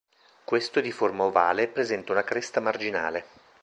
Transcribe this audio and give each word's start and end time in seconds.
Questo 0.43 0.79
è 0.79 0.81
di 0.81 0.91
forma 0.91 1.25
ovale 1.25 1.61
e 1.61 1.67
presenta 1.67 2.11
una 2.11 2.23
cresta 2.23 2.59
marginale. 2.59 3.23